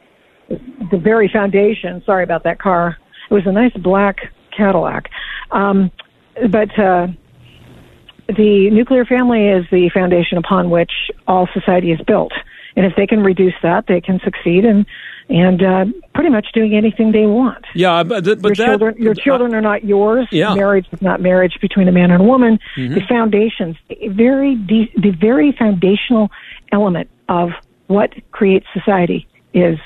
[0.49, 2.03] the very foundation.
[2.05, 2.99] Sorry about that car.
[3.31, 4.19] It was a nice black
[4.57, 5.09] Cadillac.
[5.51, 5.91] Um,
[6.51, 7.09] but uh,
[8.29, 10.93] the nuclear family is the foundation upon which
[11.27, 12.33] all society is built.
[12.77, 14.87] And if they can reduce that, they can succeed and
[15.29, 17.65] and uh, pretty much doing anything they want.
[17.75, 20.29] Yeah, but, but your that, children, your children uh, are not yours.
[20.31, 20.55] Yeah.
[20.55, 22.59] marriage is not marriage between a man and a woman.
[22.77, 22.95] Mm-hmm.
[22.95, 26.31] The foundations, the very de- the very foundational
[26.73, 27.51] element of
[27.87, 29.79] what creates society is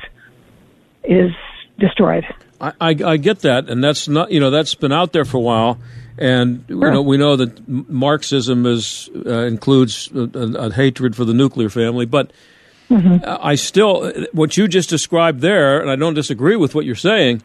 [1.04, 1.30] is
[1.78, 2.24] destroyed.
[2.60, 5.36] I, I, I, get that, and that's not you know that's been out there for
[5.36, 5.78] a while,
[6.18, 6.88] and sure.
[6.88, 11.70] you know we know that Marxism is uh, includes a, a, hatred for the nuclear
[11.70, 12.32] family, but
[12.90, 13.24] mm-hmm.
[13.24, 17.42] I still what you just described there, and I don't disagree with what you're saying,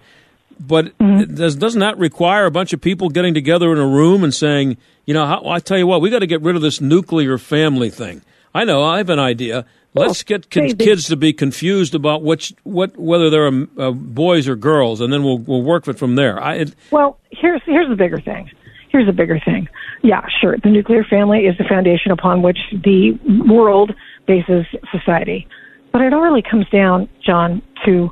[0.60, 1.36] but mm-hmm.
[1.36, 4.78] does doesn't that require a bunch of people getting together in a room and saying,
[5.06, 7.38] you know, how, I tell you what, we got to get rid of this nuclear
[7.38, 8.22] family thing.
[8.56, 12.54] I know I have an idea Let's get kids, kids to be confused about which
[12.64, 16.16] what whether they're um, uh, boys or girls, and then we'll we'll work it from
[16.16, 16.42] there.
[16.42, 18.50] I, it, Well, here's here's the bigger thing.
[18.90, 19.68] Here's the bigger thing.
[20.04, 20.58] Yeah, sure.
[20.58, 23.94] The nuclear family is the foundation upon which the world
[24.26, 25.48] bases society.
[25.92, 28.10] But it all really comes down, John, to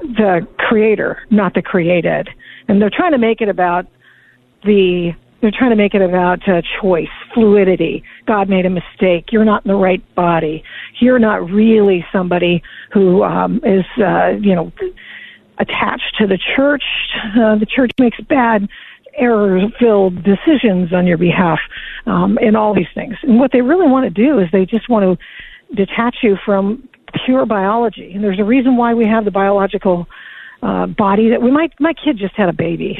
[0.00, 2.28] the creator, not the created.
[2.68, 3.86] And they're trying to make it about
[4.64, 8.02] the they're trying to make it about uh, choice, fluidity.
[8.24, 9.30] God made a mistake.
[9.30, 10.64] You're not in the right body.
[11.00, 12.62] You're not really somebody
[12.94, 14.72] who um, is, uh, you know,
[15.58, 16.84] attached to the church.
[17.38, 18.70] Uh, the church makes bad,
[19.18, 21.58] error-filled decisions on your behalf,
[22.06, 23.14] um, and all these things.
[23.22, 26.88] And what they really want to do is they just want to detach you from
[27.24, 28.12] pure biology.
[28.12, 30.06] And there's a reason why we have the biological
[30.62, 31.72] uh, body that we might.
[31.78, 32.98] My kid just had a baby.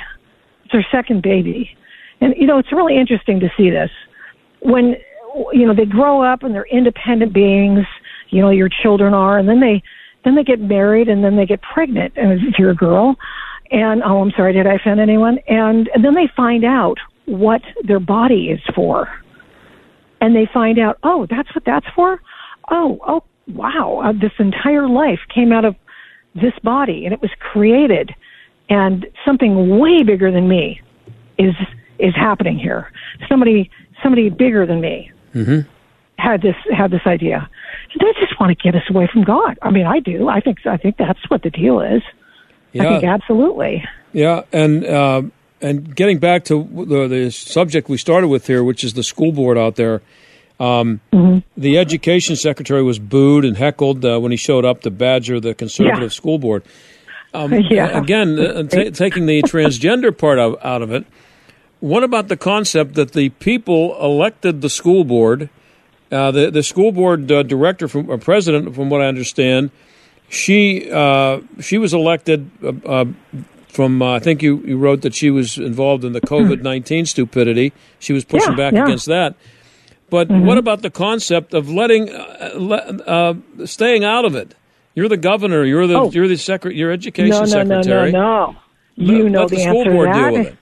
[0.65, 1.77] It's her second baby,
[2.21, 3.91] and you know it's really interesting to see this
[4.61, 4.97] when
[5.53, 7.87] you know they grow up and they're independent beings.
[8.31, 9.83] You know your children are, and then they
[10.25, 12.15] then they get married and then they get pregnant.
[12.17, 13.17] And if you're a girl,
[13.75, 15.41] and oh, I'm sorry, did I offend anyone?
[15.49, 19.09] And, and then they find out what their body is for,
[20.21, 22.21] and they find out, oh, that's what that's for.
[22.71, 24.01] Oh, oh, wow!
[24.05, 25.75] Uh, this entire life came out of
[26.37, 28.15] this body, and it was created,
[28.71, 30.81] and something way bigger than me
[31.37, 31.55] is
[31.99, 32.93] is happening here.
[33.29, 33.71] Somebody,
[34.03, 35.11] somebody bigger than me
[36.17, 37.51] had this had this idea.
[37.99, 39.59] They just want to get us away from God.
[39.63, 40.29] I mean, I do.
[40.29, 42.03] I think I think that's what the deal is.
[42.75, 43.85] I think absolutely.
[44.13, 45.23] yeah, and uh,
[45.61, 49.33] and getting back to the, the subject we started with here, which is the school
[49.33, 50.03] board out there.
[50.61, 51.39] Um, Mm-hmm.
[51.61, 55.55] The education secretary was booed and heckled uh, when he showed up to badger the
[55.55, 56.09] conservative Yeah.
[56.09, 56.63] school board.
[57.33, 57.99] Um, Yeah.
[57.99, 61.05] Again, uh, ta taking the transgender part of, out of it,
[61.81, 65.49] what about the concept that the people elected the school board?
[66.13, 69.71] Uh, the the school board uh, director, from or president, from what I understand,
[70.35, 73.05] she uh, she was elected uh, uh,
[73.69, 74.03] from.
[74.03, 77.73] Uh, I think you, you wrote that she was involved in the COVID nineteen stupidity.
[77.99, 78.85] She was pushing Yeah, back yeah.
[78.85, 79.35] against that.
[80.11, 83.35] But what about the concept of letting, uh, le, uh,
[83.67, 84.55] staying out of it?
[84.95, 85.65] You're the governor.
[85.65, 86.11] You're the Oh.
[86.11, 86.77] you're the secret.
[86.77, 88.13] Your education No, no, no, secretary.
[88.13, 88.57] no, no.
[88.97, 90.31] You Let- know let the, the school answer board to that.
[90.31, 90.59] deal with it.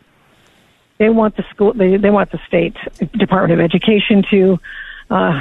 [0.98, 1.72] They want the school.
[1.74, 2.76] They, they want the state
[3.18, 4.58] Department of Education to
[5.10, 5.40] uh,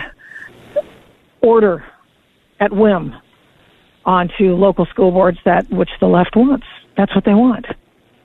[1.41, 1.85] order
[2.59, 3.15] at whim
[4.05, 6.65] onto local school boards that which the left wants.
[6.97, 7.65] That's what they want.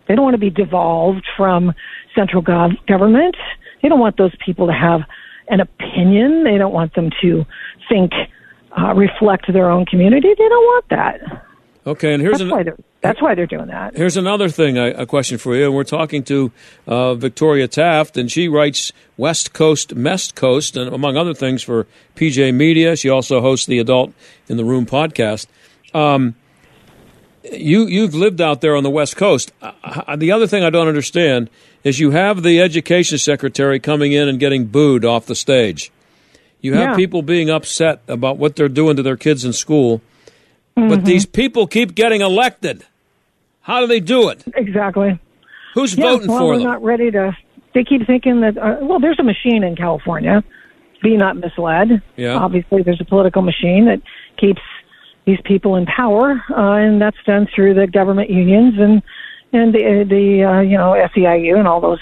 [0.08, 1.74] They don't want to be devolved from
[2.14, 3.36] central gov- government.
[3.82, 5.02] They don't want those people to have
[5.48, 6.44] an opinion.
[6.44, 7.44] They don't want them to
[7.88, 8.12] think,
[8.76, 10.28] uh, reflect their own community.
[10.28, 11.46] They don't want that.
[11.86, 12.76] Okay, and here's That's an, why they're.
[13.00, 13.96] That's why they're doing that.
[13.96, 15.70] Here's another thing, A question for you.
[15.70, 16.50] We're talking to
[16.88, 21.86] uh, Victoria Taft, and she writes West Coast, Mest Coast, and among other things for
[22.16, 22.96] PJ Media.
[22.96, 24.12] She also hosts the Adult
[24.48, 25.46] in the Room podcast.
[25.96, 26.35] Um,
[27.52, 29.52] you you've lived out there on the West Coast.
[29.62, 31.48] Uh, the other thing I don't understand
[31.85, 35.92] is you have the education secretary coming in and getting booed off the stage.
[36.61, 36.96] You have Yeah.
[36.96, 40.00] people being upset about what they're doing to their kids in school,
[40.76, 40.88] Mm-hmm.
[40.88, 42.85] but these people keep getting elected.
[43.62, 44.44] How do they do it?
[44.54, 45.18] Exactly.
[45.74, 46.68] Who's Yeah, voting well, for they're them?
[46.68, 47.37] not ready to.
[47.74, 48.59] They keep thinking that.
[48.59, 50.42] Uh, well, there's a machine in California.
[51.02, 52.02] Be not misled.
[52.16, 52.35] Yeah.
[52.37, 54.00] Obviously, there's a political machine that
[54.38, 54.61] keeps
[55.26, 59.02] these people in power, uh, and that's done through the government unions and
[59.52, 62.00] and the the uh, you know SEIU and all those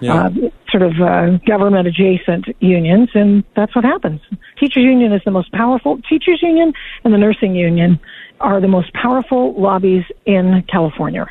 [0.00, 0.26] Yeah.
[0.26, 0.30] uh,
[0.70, 4.20] sort of uh, government adjacent unions, and that's what happens.
[4.58, 6.00] Teachers union is the most powerful.
[6.08, 6.72] Teachers union
[7.04, 7.98] and the nursing union
[8.40, 11.26] are the most powerful lobbies in California.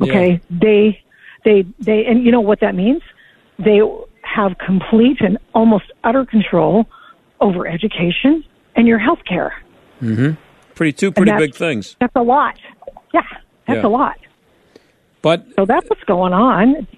[0.00, 1.02] Okay, they
[1.44, 3.02] they they and you know what that means?
[3.58, 3.80] They
[4.22, 6.86] have complete and almost utter control
[7.40, 8.44] over education
[8.76, 9.52] and your health care.
[10.82, 11.94] Pretty two pretty big things.
[12.00, 12.56] That's a lot.
[13.14, 13.20] Yeah,
[13.68, 13.86] that's Yeah.
[13.86, 14.18] a lot.
[15.22, 16.88] But So that's what's going on.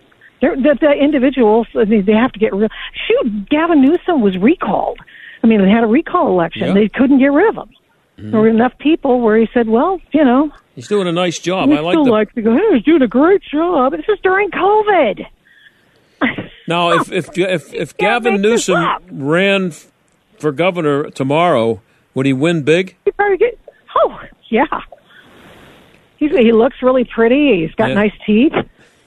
[0.40, 2.68] They're, the, the individuals, they have to get real.
[3.06, 4.98] Shoot, Gavin Newsom was recalled.
[5.42, 6.68] I mean, they had a recall election.
[6.68, 6.72] Yeah.
[6.72, 7.74] They couldn't get rid of him.
[8.18, 8.30] Mm-hmm.
[8.30, 11.70] There were enough people where he said, well, you know, he's doing a nice job.
[11.70, 13.92] I like still the like to go, hey, he's doing a great job.
[13.92, 15.26] This is during COVID.
[16.68, 19.72] now if if if, if Gavin Newsom ran
[20.38, 21.82] for governor tomorrow,
[22.14, 22.96] would he win big?
[23.04, 23.58] He probably get,
[23.96, 24.20] oh,
[24.50, 24.64] yeah.
[26.16, 27.62] He's, he looks really pretty.
[27.62, 27.94] He's got Yeah.
[27.94, 28.52] nice teeth.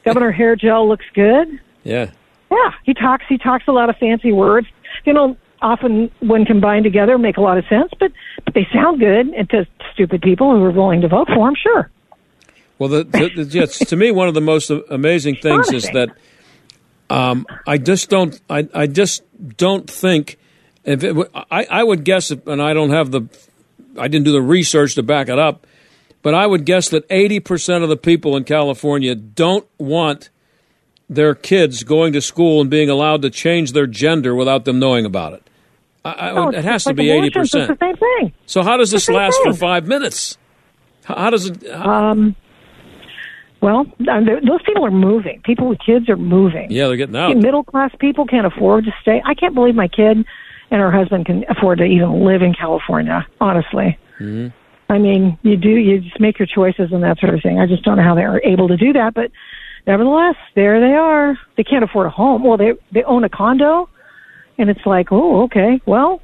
[0.05, 1.47] Governor Hair Gel looks good.
[1.83, 2.11] Yeah.
[2.51, 3.25] Yeah, he talks.
[3.27, 4.67] He talks a lot of fancy words.
[5.05, 7.91] You know, often when combined together, make a lot of sense.
[7.99, 8.11] But
[8.45, 11.55] but they sound good, and to stupid people who are willing to vote for him,
[11.61, 11.89] sure.
[12.79, 16.09] Well, the, the, the, yes, to me, one of the most amazing things is that
[17.09, 18.39] um, I just don't.
[18.49, 19.23] I, I just
[19.57, 20.37] don't think
[20.85, 21.17] If it,
[21.51, 23.27] I, I would guess, and I don't have the,
[23.97, 25.65] I didn't do the research to back it up,
[26.21, 30.29] but I would guess that 80% of the people in California don't want
[31.09, 35.05] their kids going to school and being allowed to change their gender without them knowing
[35.05, 35.43] about it.
[36.03, 37.67] I, No, it has to like be eighty percent.
[37.79, 38.33] same thing.
[38.45, 40.37] So how does this last for five minutes?
[41.03, 41.69] How, how does it?
[41.69, 42.35] How, Um,
[43.59, 45.41] well, uh, those people are moving.
[45.43, 46.71] People with kids are moving.
[46.71, 47.35] yeah, they're getting out.
[47.35, 49.21] Middle class people can't afford to stay.
[49.25, 50.25] I can't believe my kid
[50.71, 53.25] and her husband can afford to even live in California.
[53.39, 54.47] Honestly, Mm-hmm.
[54.91, 57.59] I mean, you do you just make your choices and that sort of thing.
[57.59, 59.29] I just don't know how they're able to do that, but
[59.85, 61.37] nevertheless, there they are.
[61.57, 62.43] They can't afford a home.
[62.43, 63.89] Well, they they own a condo,
[64.57, 66.21] and it's like, oh, okay, well,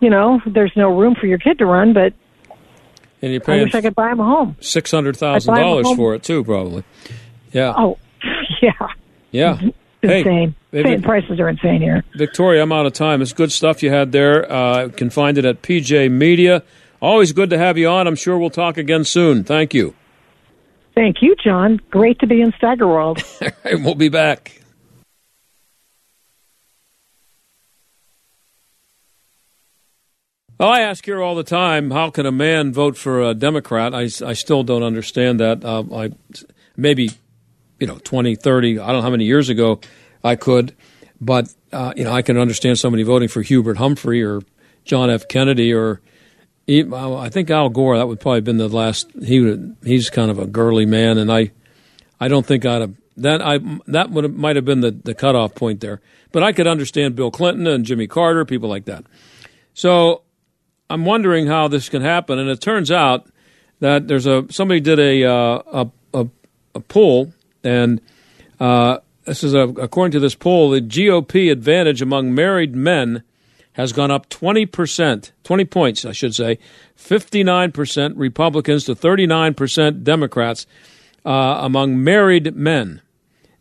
[0.00, 2.14] you know, there's no room for your kid to run, but
[3.22, 4.56] and you're I paying wish I could buy him a home.
[4.60, 5.96] six hundred thousand dollars them a home.
[5.96, 6.84] for it too, probably.
[7.52, 7.98] Yeah, Oh,
[8.62, 8.72] yeah,
[9.30, 9.60] yeah.
[10.02, 10.54] Insane.
[10.72, 10.96] hey, Insane.
[10.98, 12.04] Vic- Prices are insane here.
[12.14, 13.22] Victoria, I'm out of time.
[13.22, 14.50] It's good stuff you had there.
[14.50, 16.62] Uh, you can find it at PJ Media.
[17.00, 18.06] Always good to have you on.
[18.06, 19.44] I'm sure we'll talk again soon.
[19.44, 19.94] Thank you.
[20.94, 21.80] Thank you, John.
[21.90, 23.22] Great to be in Steigerwald.
[23.64, 24.60] we'll be back.
[30.58, 33.94] Well, I ask here all the time, how can a man vote for a Democrat?
[33.94, 35.62] I, I still don't understand that.
[35.62, 36.10] Uh, I
[36.76, 37.10] maybe
[37.78, 39.80] you know 20, 30, I don't know how many years ago
[40.22, 40.74] I could,
[41.20, 44.42] but uh, you know I can understand somebody voting for Hubert Humphrey or
[44.84, 45.28] John F.
[45.28, 46.00] Kennedy or
[46.68, 47.96] I think Al Gore.
[47.96, 49.08] That would probably have been the last.
[49.22, 51.52] He would, he's kind of a girly man, and I
[52.18, 53.40] I don't think I'd have that.
[53.40, 56.00] I that would have, might have been the the cutoff point there.
[56.32, 59.04] But I could understand Bill Clinton and Jimmy Carter, people like that.
[59.74, 60.22] So
[60.90, 63.30] I'm wondering how this can happen, and it turns out
[63.78, 66.28] that there's a somebody did a uh, a, a
[66.74, 67.32] a poll,
[67.62, 68.00] and
[68.60, 73.22] uh, this is a, according to this poll, the GOP advantage among married men
[73.72, 76.58] has gone up 20 percent, 20 points, I should say,
[76.94, 80.66] 59 percent Republicans to 39 percent Democrats
[81.24, 83.02] uh, among married men.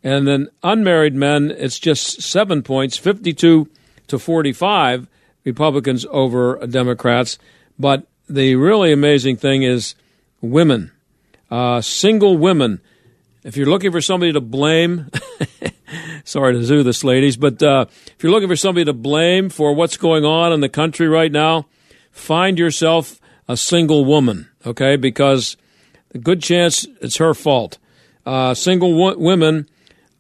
[0.04, 3.68] And then unmarried men, it's just seven points, 52
[4.08, 5.08] to 45
[5.44, 7.40] Republicans over Democrats.
[7.80, 9.96] But the really amazing thing is
[10.42, 10.92] women,
[11.50, 12.82] uh, single women.
[13.46, 15.12] If you're looking for somebody to blame,
[16.24, 19.72] sorry to do this, ladies, but uh, if you're looking for somebody to blame for
[19.76, 21.68] what's going on in the country right now,
[22.10, 24.96] find yourself a single woman, okay?
[24.96, 25.58] Because
[26.16, 27.78] a good chance it's her fault.
[28.26, 29.70] Uh, single wo- women,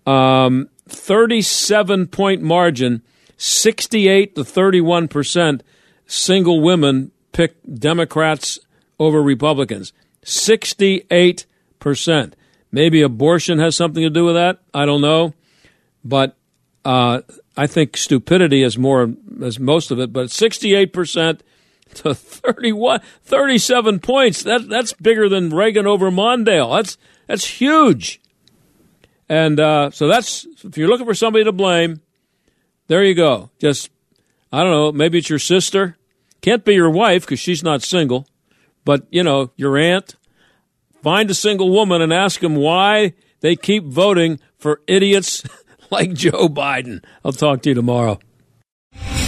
[0.06, 3.02] um, 37 point margin,
[3.38, 5.64] 68 to 31 percent.
[6.06, 8.60] Single women pick Democrats
[9.00, 9.94] over Republicans.
[10.24, 11.48] 68
[11.80, 12.36] percent.
[12.76, 14.60] Maybe abortion has something to do with that.
[14.74, 15.34] I don't know,
[16.04, 16.36] but
[16.84, 17.22] uh,
[17.56, 20.12] I think stupidity is more as most of it.
[20.12, 21.42] But 68 percent
[21.94, 24.44] to 31, 37 points.
[24.44, 26.76] That that's bigger than Reagan over Mondale.
[26.78, 26.98] That's
[27.28, 28.20] that's huge.
[29.30, 32.02] And uh, so that's if you're looking for somebody to blame,
[32.88, 33.52] there you go.
[33.58, 33.90] Just
[34.52, 34.92] I don't know.
[34.92, 35.96] Maybe it's your sister.
[36.42, 38.28] Can't be your wife because she's not single.
[38.84, 40.18] But you know your aunt.
[41.06, 45.43] Find a single woman and ask them why they keep voting for idiots
[45.91, 47.03] like Joe Biden.
[47.24, 48.18] I'll talk to you tomorrow.